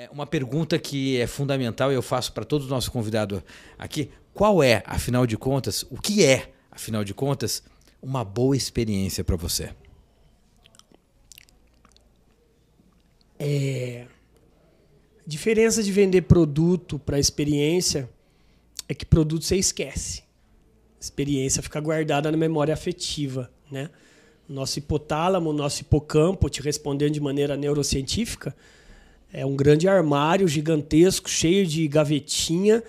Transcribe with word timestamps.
É 0.00 0.08
uma 0.10 0.26
pergunta 0.26 0.78
que 0.78 1.18
é 1.18 1.26
fundamental 1.26 1.92
e 1.92 1.94
eu 1.94 2.00
faço 2.00 2.32
para 2.32 2.42
todos 2.42 2.64
os 2.64 2.70
nossos 2.70 2.88
convidados 2.88 3.42
aqui. 3.78 4.08
Qual 4.32 4.62
é, 4.62 4.82
afinal 4.86 5.26
de 5.26 5.36
contas, 5.36 5.84
o 5.90 6.00
que 6.00 6.24
é, 6.24 6.52
afinal 6.70 7.04
de 7.04 7.12
contas, 7.12 7.62
uma 8.00 8.24
boa 8.24 8.56
experiência 8.56 9.22
para 9.22 9.36
você? 9.36 9.74
É... 13.38 14.06
A 15.18 15.28
diferença 15.28 15.82
de 15.82 15.92
vender 15.92 16.22
produto 16.22 16.98
para 16.98 17.18
experiência 17.18 18.08
é 18.88 18.94
que 18.94 19.04
produto 19.04 19.44
você 19.44 19.56
esquece. 19.56 20.22
Experiência 20.98 21.62
fica 21.62 21.78
guardada 21.78 22.30
na 22.30 22.38
memória 22.38 22.72
afetiva, 22.72 23.52
né? 23.70 23.90
Nosso 24.48 24.78
hipotálamo, 24.78 25.52
nosso 25.52 25.82
hipocampo, 25.82 26.48
te 26.48 26.62
respondendo 26.62 27.12
de 27.12 27.20
maneira 27.20 27.54
neurocientífica, 27.54 28.56
é 29.32 29.46
um 29.46 29.54
grande 29.54 29.88
armário 29.88 30.48
gigantesco, 30.48 31.30
cheio 31.30 31.66
de 31.66 31.86
gavetinha, 31.86 32.82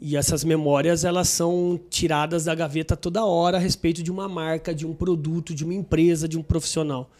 e 0.00 0.16
essas 0.16 0.44
memórias 0.44 1.04
elas 1.04 1.28
são 1.28 1.80
tiradas 1.90 2.44
da 2.44 2.54
gaveta 2.54 2.96
toda 2.96 3.24
hora 3.24 3.56
a 3.56 3.60
respeito 3.60 4.02
de 4.02 4.10
uma 4.10 4.28
marca, 4.28 4.74
de 4.74 4.86
um 4.86 4.94
produto, 4.94 5.54
de 5.54 5.64
uma 5.64 5.74
empresa, 5.74 6.28
de 6.28 6.38
um 6.38 6.42
profissional. 6.42 7.10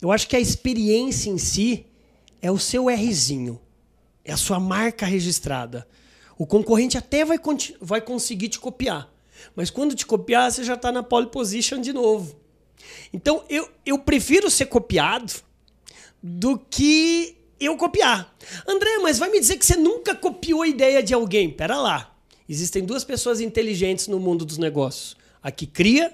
Eu 0.00 0.10
acho 0.12 0.28
que 0.28 0.36
a 0.36 0.40
experiência 0.40 1.30
em 1.30 1.38
si 1.38 1.86
é 2.40 2.50
o 2.50 2.58
seu 2.58 2.86
Rzinho, 2.86 3.60
é 4.24 4.32
a 4.32 4.36
sua 4.36 4.58
marca 4.58 5.06
registrada. 5.06 5.86
O 6.38 6.46
concorrente 6.46 6.96
até 6.96 7.24
vai, 7.24 7.38
vai 7.80 8.00
conseguir 8.00 8.48
te 8.48 8.58
copiar, 8.58 9.12
mas 9.54 9.70
quando 9.70 9.94
te 9.94 10.06
copiar, 10.06 10.50
você 10.50 10.64
já 10.64 10.74
está 10.74 10.90
na 10.90 11.02
pole 11.02 11.26
position 11.26 11.80
de 11.80 11.92
novo. 11.92 12.36
Então 13.12 13.44
eu, 13.48 13.68
eu 13.84 13.98
prefiro 13.98 14.50
ser 14.50 14.66
copiado 14.66 15.32
do 16.22 16.58
que 16.58 17.39
eu 17.60 17.76
copiar. 17.76 18.34
André, 18.66 18.98
mas 19.02 19.18
vai 19.18 19.30
me 19.30 19.38
dizer 19.38 19.58
que 19.58 19.66
você 19.66 19.76
nunca 19.76 20.14
copiou 20.14 20.62
a 20.62 20.68
ideia 20.68 21.02
de 21.02 21.12
alguém. 21.12 21.50
Pera 21.50 21.78
lá. 21.78 22.16
Existem 22.48 22.84
duas 22.84 23.04
pessoas 23.04 23.40
inteligentes 23.40 24.08
no 24.08 24.18
mundo 24.18 24.44
dos 24.44 24.58
negócios: 24.58 25.16
a 25.42 25.50
que 25.50 25.66
cria 25.66 26.12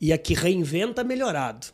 e 0.00 0.12
a 0.12 0.18
que 0.18 0.34
reinventa 0.34 1.04
melhorado. 1.04 1.68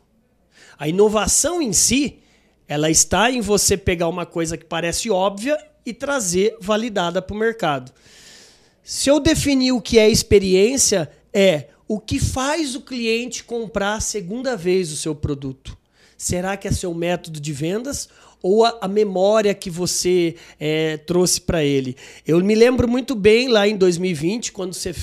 A 0.77 0.87
inovação 0.89 1.63
em 1.63 1.73
si, 1.73 2.19
ela 2.67 2.91
está 2.91 3.31
em 3.31 3.41
você 3.41 3.77
pegar 3.77 4.09
uma 4.09 4.27
coisa 4.27 4.59
que 4.59 4.65
parece 4.65 5.09
óbvia 5.09 5.59
e 5.87 5.95
trazer 5.95 6.57
validada 6.61 7.23
para 7.23 7.35
o 7.35 7.39
mercado. 7.39 7.91
Se 8.83 9.09
eu 9.09 9.21
definir 9.21 9.73
o 9.73 9.81
que 9.81 9.99
é 9.99 10.09
experiência, 10.09 11.11
é 11.33 11.69
o 11.87 11.99
que 11.99 12.21
faz 12.21 12.75
o 12.75 12.83
cliente 12.83 13.45
comprar 13.45 13.95
a 13.95 14.01
segunda 14.01 14.55
vez 14.57 14.93
o 14.93 14.97
seu 14.97 15.15
produto. 15.15 15.78
Será 16.19 16.57
que 16.57 16.67
é 16.67 16.73
seu 16.73 16.93
método 16.93 17.41
de 17.41 17.53
vendas 17.53 18.09
ou 18.43 18.65
a, 18.65 18.79
a 18.83 18.89
memória 18.89 19.55
que 19.55 19.71
você 19.71 20.37
é, 20.59 20.97
trouxe 20.99 21.41
para 21.41 21.65
ele. 21.65 21.97
Eu 22.27 22.39
me 22.41 22.55
lembro 22.55 22.89
muito 22.89 23.15
bem 23.15 23.49
lá 23.49 23.67
em 23.67 23.77
2020, 23.77 24.53
quando 24.53 24.75
você, 24.75 24.95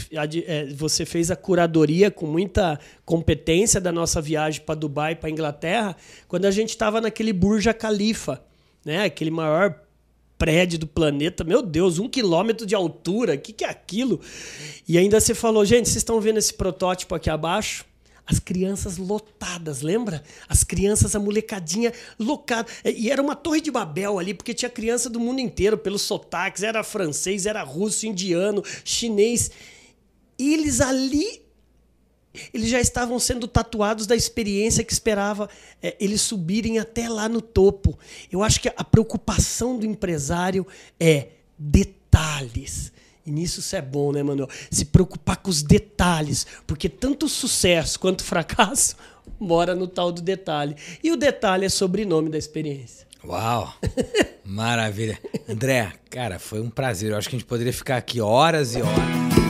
é, 0.45 0.65
você 0.67 1.05
fez 1.05 1.29
a 1.31 1.35
curadoria 1.35 2.09
com 2.09 2.25
muita 2.25 2.79
competência 3.03 3.81
da 3.81 3.91
nossa 3.91 4.21
viagem 4.21 4.61
para 4.61 4.75
Dubai, 4.75 5.15
para 5.15 5.29
Inglaterra, 5.29 5.95
quando 6.27 6.45
a 6.45 6.51
gente 6.51 6.69
estava 6.69 7.01
naquele 7.01 7.33
Burj 7.33 7.67
Khalifa, 7.73 8.41
né? 8.85 9.05
aquele 9.05 9.31
maior 9.31 9.81
prédio 10.37 10.79
do 10.79 10.87
planeta. 10.87 11.43
Meu 11.43 11.61
Deus, 11.61 11.97
um 11.97 12.09
quilômetro 12.09 12.65
de 12.65 12.75
altura, 12.75 13.35
o 13.35 13.37
que, 13.37 13.53
que 13.53 13.65
é 13.65 13.69
aquilo? 13.69 14.19
E 14.87 14.97
ainda 14.97 15.19
você 15.19 15.33
falou, 15.33 15.65
gente, 15.65 15.87
vocês 15.87 15.97
estão 15.97 16.19
vendo 16.19 16.37
esse 16.37 16.53
protótipo 16.53 17.15
aqui 17.15 17.29
abaixo? 17.29 17.85
As 18.27 18.39
crianças 18.39 18.97
lotadas, 18.97 19.81
lembra? 19.81 20.23
As 20.49 20.63
crianças, 20.63 21.15
a 21.15 21.19
molecadinha 21.19 21.93
locada. 22.17 22.67
E 22.83 23.11
era 23.11 23.21
uma 23.21 23.35
torre 23.35 23.61
de 23.61 23.69
Babel 23.69 24.17
ali, 24.17 24.33
porque 24.33 24.53
tinha 24.53 24.69
criança 24.69 25.09
do 25.09 25.19
mundo 25.19 25.39
inteiro, 25.39 25.77
pelos 25.77 26.01
sotaques, 26.01 26.63
era 26.63 26.83
francês, 26.83 27.45
era 27.45 27.61
russo, 27.61 28.07
indiano, 28.07 28.63
chinês. 28.83 29.51
E 30.39 30.53
eles 30.53 30.81
ali, 30.81 31.41
eles 32.51 32.67
já 32.67 32.81
estavam 32.81 33.19
sendo 33.19 33.47
tatuados 33.47 34.07
da 34.07 34.15
experiência 34.15 34.83
que 34.83 34.91
esperava 34.91 35.47
é, 35.81 35.95
eles 35.99 36.21
subirem 36.21 36.79
até 36.79 37.07
lá 37.07 37.29
no 37.29 37.41
topo. 37.41 37.97
Eu 38.31 38.41
acho 38.41 38.59
que 38.59 38.69
a 38.75 38.83
preocupação 38.83 39.77
do 39.77 39.85
empresário 39.85 40.65
é 40.99 41.29
detalhes 41.57 42.91
e 43.25 43.31
nisso 43.31 43.59
isso 43.59 43.75
é 43.75 43.81
bom, 43.81 44.11
né, 44.11 44.21
Manuel? 44.21 44.49
Se 44.69 44.85
preocupar 44.85 45.37
com 45.37 45.49
os 45.49 45.63
detalhes, 45.63 46.45
porque 46.67 46.87
tanto 46.87 47.27
sucesso 47.27 47.99
quanto 47.99 48.23
fracasso 48.25 48.95
mora 49.39 49.73
no 49.73 49.87
tal 49.87 50.11
do 50.11 50.21
detalhe. 50.21 50.75
E 51.03 51.11
o 51.11 51.17
detalhe 51.17 51.65
é 51.65 51.69
sobrenome 51.69 52.29
da 52.29 52.37
experiência. 52.37 53.05
Uau! 53.23 53.73
Maravilha. 54.43 55.17
André, 55.49 55.93
cara, 56.09 56.37
foi 56.37 56.61
um 56.61 56.69
prazer. 56.69 57.11
Eu 57.11 57.17
acho 57.17 57.27
que 57.27 57.35
a 57.35 57.39
gente 57.39 57.47
poderia 57.47 57.73
ficar 57.73 57.97
aqui 57.97 58.21
horas 58.21 58.75
e 58.75 58.81
horas. 58.81 59.44